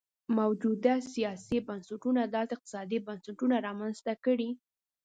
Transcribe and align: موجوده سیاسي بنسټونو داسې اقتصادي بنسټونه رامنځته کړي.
موجوده 0.37 0.93
سیاسي 1.13 1.57
بنسټونو 1.67 2.21
داسې 2.35 2.53
اقتصادي 2.55 2.97
بنسټونه 3.07 3.55
رامنځته 3.67 4.13
کړي. 4.25 4.49